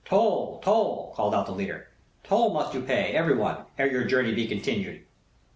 [0.03, 1.87] "Toll, toll!" called out the leader.
[2.23, 5.03] "Toll must you pay, everyone, ere your journey be continued!"